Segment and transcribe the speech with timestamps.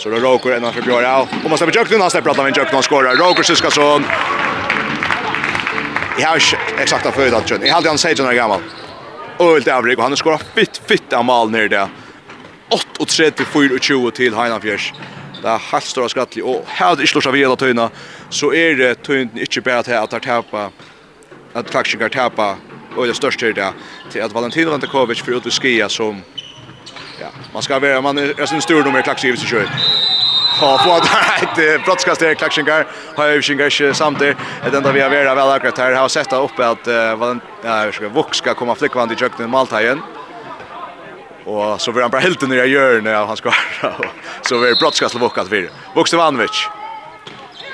[0.00, 1.28] Så då Roker ända för Björn.
[1.44, 3.16] Och man släpper Jöknen, han släpper att han Jöknen och skorar.
[3.16, 4.04] Roker Syskason.
[6.18, 6.40] Jag har
[6.78, 8.60] exakt av förut att Jag hade han säger när gammal.
[9.36, 11.88] Och det avrik och han skorar fitt fitt av mål ner där.
[12.68, 14.92] 8 och 3 till 4 och 20 till Heinafjärs.
[15.42, 17.90] Det är helt stora skrattlig och här det slår sig vid tøyna
[18.30, 20.70] så är det tøyna inte bara att att tappa
[21.52, 22.56] att klaxingar tappa
[22.96, 23.72] och det största är det
[24.12, 26.22] till att Valentino Rantakovic för ut skia som
[27.20, 29.68] Ja, man ska vara man är sin stor nummer klaxig i sig själv.
[30.60, 32.86] Ja, få att ett brottskast där klaxingar
[33.16, 34.36] har ju shingar samtidigt.
[34.70, 36.86] Det enda vi har varit väl akkurat här har sett upp att
[37.18, 40.02] vad ja, ska Vox ska komma flickvand i köknen Maltajen.
[41.44, 43.52] Och så vill han bara helt ner i hjörnet och han ska
[44.42, 45.68] så vill brottskast Vokas vid.
[45.94, 46.68] Vox Ivanovic.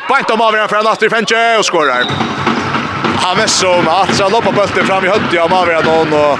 [0.08, 2.04] Bant om avgöra för Anastri Fenche och skorar.
[3.16, 6.38] Han är som att han loppar bulten fram i höttet av avgöra någon och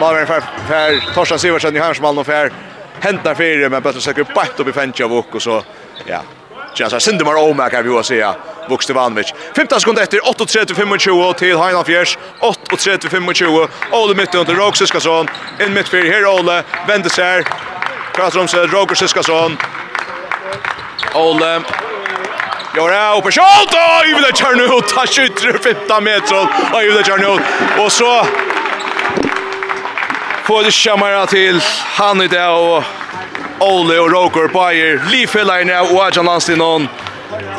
[0.00, 2.52] Malmö för för Torsten Sivertsen i Hansmal och för
[3.00, 5.62] hämtar fyra men bättre söker bakt upp i Fencha Vuk och så
[6.06, 6.22] ja.
[6.76, 8.34] Just så Sindemar Omak har vi att säga.
[8.68, 9.34] Vuk Stevanovic.
[9.56, 13.68] 15 sekunder efter 8:35 till Heinolf Fjärs 8:35.
[13.92, 15.28] Ole mitt under Rox Siskason.
[15.66, 17.44] In mitt för här Ole vänder sig.
[18.14, 19.58] Pratar om sig Roger Siskason.
[21.14, 21.60] Ole
[22.76, 27.40] Gör det oppe skjølt, Och Yvile Kjernut tar skjuter 15 meter, Och Yvile Kjernut,
[27.78, 28.26] Och så
[30.50, 32.84] får det lyskammare till han idag och
[33.58, 35.00] Ole och Roger Bayer.
[35.10, 36.88] Lifeline och Ajan Lanstinon.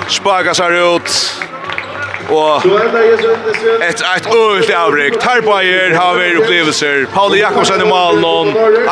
[0.08, 1.36] Spagas har ut.
[2.30, 2.66] Och
[3.84, 5.20] ett ett öligt avbräck.
[5.20, 7.08] Tarbayer har vi upplevelser.
[7.14, 8.48] Paul Jakobsen i mål någon.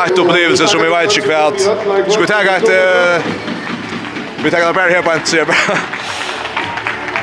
[0.06, 1.60] Ett upplevelse som vi vet inte kvärt.
[2.12, 3.24] Ska vi ta ett
[4.44, 5.48] Vi tar bara här på en ser.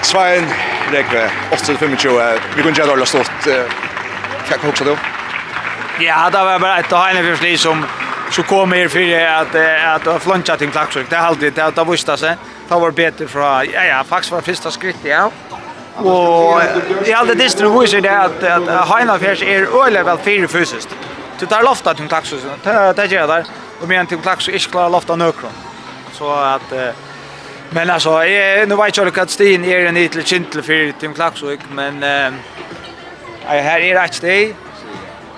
[0.03, 0.47] Svein
[0.93, 2.97] Rekve, 8-25 Vi kunde ju ha
[4.49, 4.97] kan jag också då.
[6.01, 7.87] Ja, det var bara ett och en försli som
[8.31, 11.11] så kom här för att att fluncha till Klaxvik.
[11.11, 12.37] Det hade det att visste sig.
[12.69, 15.31] Det var bättre för ja ja, faktiskt var första skritt ja.
[15.97, 16.61] Och
[17.05, 20.89] i hade det distribution hur det att att Heina Färs är öle väl fyra fysiskt.
[21.39, 22.41] Du tar lofta till Klaxvik.
[22.63, 23.45] Det det gör där.
[23.81, 25.51] Och men till Klaxvik är klar lofta nökron.
[26.13, 26.73] Så att
[27.71, 28.19] Men alltså,
[28.69, 32.33] nu vet jag att Stin är en liten kintel för Tim Klaxvik, men eh
[33.47, 34.57] här är rätt steg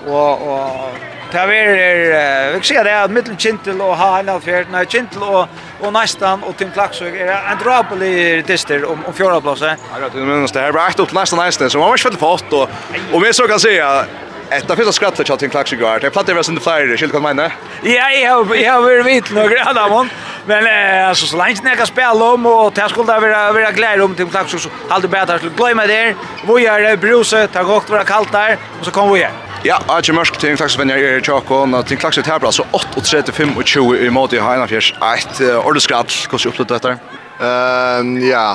[0.07, 0.89] og og
[1.31, 5.91] Det er, vi kan si det er mittel Kintel og Heinalfjerd, nei, Kintel og, og
[5.93, 9.77] Næstan og Tim Klaksøk er en drabelig dister om, om fjordavplasset.
[9.93, 12.09] Ja, det er minst det her, bare ekt opp Næstan Næstan, så man var ikke
[12.09, 12.73] veldig fått, og,
[13.13, 14.05] og vi så kan säga
[14.51, 16.03] Ett av första skrattet jag till Klaxig Guard.
[16.03, 16.97] Jag plattar väl sen det flyger.
[16.97, 17.51] Skulle kan mena.
[17.83, 20.09] Ja, jag har jag har varit vit några andra man.
[20.45, 23.71] Men eh alltså så länge när jag spelar om och det skulle där vara vara
[23.71, 26.15] glädje om till Klaxig så hade bättre att glömma där.
[26.47, 29.31] Vi är bruse, har gått vara kallt där och så kom vi igen.
[29.67, 34.37] Ja, Archie Mørk til Klaksvenn er Tjåkon, og til Klaksvenn tabler altså 38-25 i måte
[34.37, 34.93] i Heinafjers.
[35.03, 36.93] Et ordentlig skratt, hvordan opplevde du dette?
[37.41, 38.45] Uh, ja,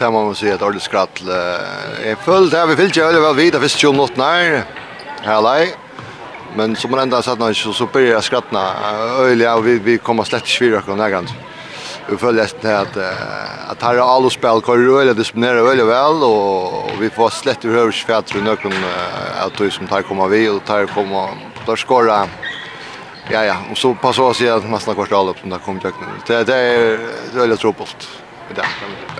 [0.00, 1.22] det må man si et ordentlig skratt.
[2.02, 4.66] Jeg følte det, vi fyllte veldig vel vidt, jeg visste jo om noten her,
[5.28, 5.68] herlei.
[6.58, 8.64] Men som man enda satt nå, så, så blir jeg skrattene
[9.28, 11.36] øyelig, og vi, vi kommer slett ikke videre akkurat nærkant
[12.08, 16.22] vi føler nesten at, uh, at her er alle spill hvor røyla disponerer veldig vel,
[16.24, 18.74] og vi får slett i høyre fætre nøkken
[19.42, 21.36] av tog som tar kommer vi, og tar kommer,
[21.66, 22.30] tar skårer
[23.28, 25.92] Ja, ja, og så passer oss igjen nesten hvert alle opp som der kommer til
[26.24, 27.02] Det, det er
[27.36, 28.08] veldig trobult
[28.56, 28.64] Ja.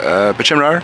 [0.00, 0.80] Uh, Bekymrer?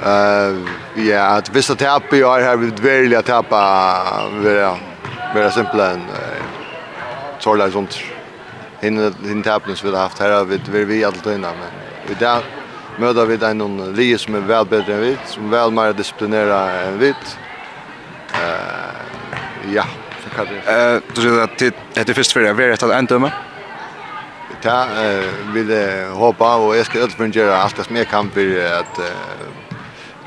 [0.00, 0.56] Uh,
[0.96, 3.64] ja, at hvis det taper i år her, vi vil veldig tape,
[4.40, 4.78] vil jeg
[5.34, 6.56] være enn uh,
[7.40, 8.00] tårlig sånt.
[8.00, 8.19] Ja
[8.80, 12.20] hinna hinna tablen som vi har haft här har vi vi vi innan men i
[12.20, 12.42] dag
[12.98, 16.86] möter vi en någon lige som är väl bättre än vi som väl mer disciplinerad
[16.86, 17.14] än vi eh
[19.74, 19.84] ja
[20.24, 22.90] så kan det eh du säger att det är först för det är rätt att
[22.90, 23.32] ändöma
[24.62, 24.86] ta
[25.54, 25.70] vill
[26.12, 29.00] hoppa och jag ska utföra allt det som jag kan för att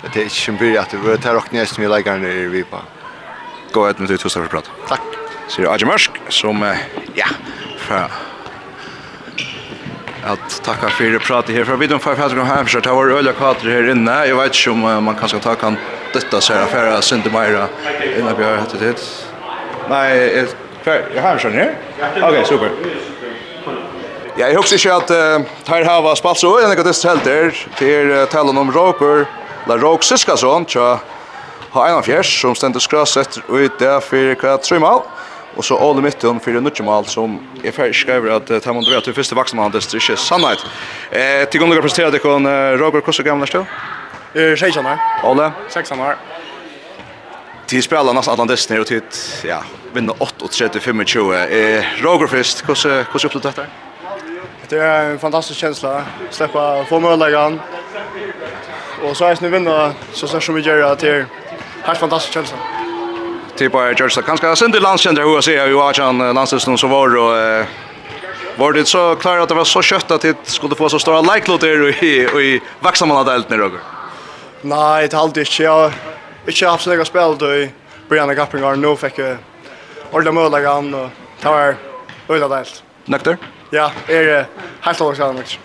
[0.03, 2.81] att det är inte bra att vi tar och nästan vi lägger ner i Vipa.
[3.71, 4.71] Gå ut med det tusen för prat.
[4.87, 5.01] Tack.
[5.47, 6.75] Så Ajamarsk som
[7.13, 7.25] ja,
[7.77, 8.11] för
[10.25, 12.93] att tacka för det takka här för vi de får fast gå hem så fyrir
[12.93, 14.25] var öliga kvater här inne.
[14.25, 15.77] jag vet inte om man kanske ta kan
[16.13, 17.67] detta så här för att synte mera
[18.17, 19.01] innan vi har hatt det
[19.89, 20.45] nej
[21.15, 21.75] jag har fyrir här
[22.21, 22.69] okej super.
[24.37, 28.09] Ja, jeg husker ikke at uh, her hava spalt så øyla nekka dyst helder til
[28.09, 29.27] uh, talen om Roker,
[29.69, 30.95] La Rok Siskason, tja
[31.75, 35.03] ha 41 som stendur skrasset ut der fyrir tre trymal.
[35.55, 38.83] Och så all i mitten för nutje mål som är färdig skriver att uh, Tamon
[38.83, 40.59] Drea till första vaxman det är inte sannhet.
[41.11, 43.65] Eh till gånger presentera det kon uh, Roger Kosso gamla stå.
[44.33, 44.97] Eh sexan här.
[45.23, 46.15] Olle sexan här.
[47.65, 49.01] Till spelarna nästan Atlantis ner och till
[49.43, 49.63] ja,
[49.93, 51.05] vinner 8 och 35 Eh
[52.01, 52.75] Roger först, hur
[53.11, 53.61] hur upplevde detta?
[54.69, 56.03] Det är en fantastisk känsla.
[56.29, 57.59] Släppa få möjligheten.
[59.03, 61.25] Och så är det nu vinna så så som vi gör att det är
[61.83, 62.57] helt fantastisk känsla
[63.55, 67.17] till på George kanske sen det landsändare hur ser ju att han landsändare så var
[67.17, 67.65] och
[68.55, 71.21] var det så klart att det var så kött att det skulle få så stora
[71.21, 73.79] like-lotter i, i Vaxamanadelt när Roger?
[74.61, 75.63] Nej, det hade inte.
[75.63, 75.91] Jag har
[76.47, 77.71] inte haft några spel då i
[78.09, 78.75] början av Gappingar.
[78.75, 79.37] Nu fick jag
[80.11, 80.83] ordentligt möjliga och
[81.41, 81.75] det var
[82.29, 82.83] öjla delt.
[83.05, 83.37] Nökter?
[83.69, 84.45] Ja, det är
[84.81, 85.59] helt och hållet.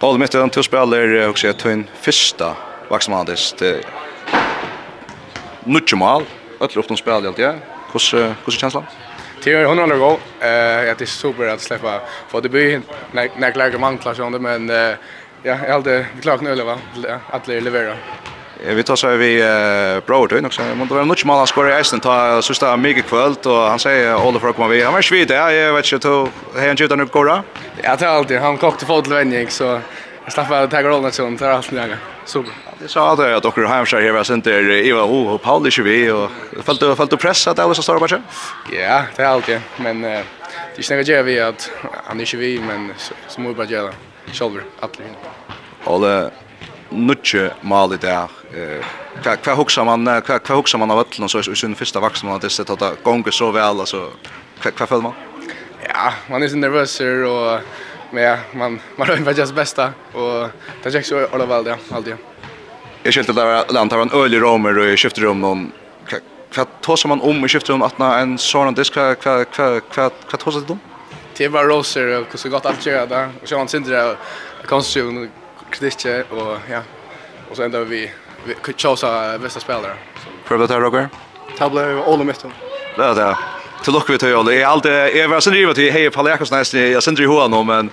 [0.00, 2.54] Paul Mitten, två spelare också ett Tön första
[2.88, 3.62] Vaxamanadest.
[5.64, 6.22] Nutjemal
[6.64, 7.54] öll upp de spelar allt ja.
[7.92, 8.84] Hur hur känslan?
[9.44, 10.10] Det är hundra gå.
[10.40, 12.82] Eh att det är super att släppa för det blir
[13.12, 14.68] när klarar man klarar det men
[15.42, 16.78] ja, jag hade vi klarar eller va.
[17.30, 17.94] Att leverera.
[18.66, 19.42] Vi tar så vi
[20.06, 20.62] Broad då också.
[20.62, 24.26] Man då var nog mal han skorade i ta sista mycket kvöld och han säger
[24.26, 24.82] Oliver kommer vi.
[24.82, 25.50] Han var svit där.
[25.50, 26.28] jag vet inte hur
[26.66, 27.42] han gjorde nu går.
[27.82, 29.80] Jag tar alltid han kokte fotbollsvändning så
[30.24, 31.96] jag slapp att ta rollen sånt tar allt nu.
[32.24, 32.52] Super.
[32.78, 36.10] Det sa att jag dock har jag här sen där Eva Ho och Paul vi
[36.10, 36.30] och
[36.62, 38.22] fallt det fallt pressa att alla så stora matcher.
[38.72, 40.24] Ja, det är alltid men det
[40.76, 41.70] är snägt jag vet att
[42.04, 42.92] han är Chevy men
[43.28, 43.92] så måste bara göra
[44.32, 45.10] shoulder att lina.
[45.84, 46.30] Alla
[46.88, 48.28] nutje mal där.
[48.54, 48.84] Eh
[49.24, 52.28] vad kvar huxar man kvar kvar huxar man av öllen så i sin första vaxen
[52.28, 54.10] man det sett att gånger så väl alltså
[54.62, 55.12] vad vad föll man.
[55.88, 57.60] Ja, man är så nervös och
[58.14, 60.48] Men man man har ju just bästa och
[60.82, 62.16] det gick så alla väl det alltid.
[63.02, 65.72] Jag skilte där lantar en i romer och skiftar rum någon
[66.56, 70.12] vad tar man om i skiftar rum att en sån disk vad vad vad vad
[70.30, 70.78] vad tar sig då?
[71.36, 74.16] Det var Roser och så gott allt gör där och så han synte det
[74.66, 75.30] konstruktion
[75.70, 76.80] kritiske och ja.
[77.50, 78.10] Och så ända vi
[78.44, 79.94] vi chose bästa spelare.
[80.44, 81.08] För det här Roger?
[81.58, 82.52] Tabler och Ole Mitton.
[82.96, 83.53] Det där
[83.84, 84.54] till lucka vi till Olle.
[84.54, 87.66] Jag alltid jag var sen drivet till Hej Paul Jakobs nästan jag sen driver honom
[87.66, 87.90] men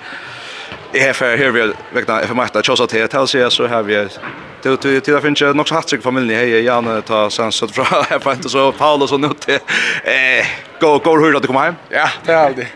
[0.91, 4.07] jag har för här vi vägna för Marta Chosa till till så så har vi
[4.61, 8.19] till till till finns nog så hattrick familjen hej Jan ta sen så från här
[8.19, 9.59] på inte så Paulus och nu till
[10.03, 10.45] eh
[10.79, 11.75] gå gå hur att komma hem.
[11.89, 12.67] Ja, det är alltid.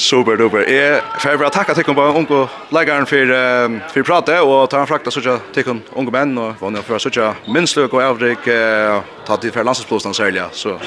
[0.00, 0.64] Super duper.
[0.70, 2.38] Jeg får bare takke til på unge
[2.72, 6.56] leggeren for, um, for pratet, og ta en frakt av sånn til unge menn, og
[6.62, 10.78] vann jeg for sånn minnsløk og avrik, uh, ta til for landslagsplosen særlig, så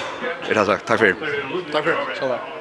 [0.47, 1.29] jeg det sagt takk for.
[1.71, 2.11] Takk for.
[2.17, 2.53] Takk for.